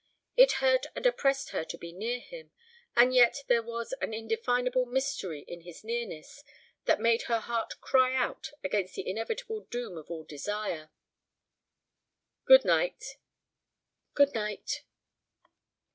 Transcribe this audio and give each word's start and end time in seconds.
It 0.35 0.53
hurt 0.53 0.87
and 0.95 1.05
oppressed 1.05 1.49
her 1.49 1.63
to 1.65 1.77
be 1.77 1.91
near 1.93 2.19
him, 2.19 2.49
and 2.95 3.13
yet 3.13 3.43
there 3.45 3.61
was 3.61 3.93
an 4.01 4.15
indefinable 4.15 4.87
mystery 4.87 5.41
in 5.47 5.61
his 5.61 5.83
nearness 5.83 6.43
that 6.85 6.99
made 6.99 7.21
her 7.27 7.37
heart 7.39 7.79
cry 7.81 8.15
out 8.15 8.49
against 8.63 8.95
the 8.95 9.07
inevitable 9.07 9.65
doom 9.69 9.99
of 9.99 10.09
all 10.09 10.23
desire. 10.23 10.89
"Good 12.45 12.65
night." 12.65 13.17
"Good 14.15 14.33
night." 14.33 14.81